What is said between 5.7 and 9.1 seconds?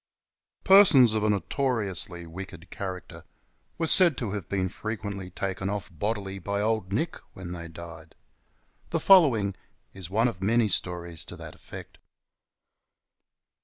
bodily by Old Nick when they died. The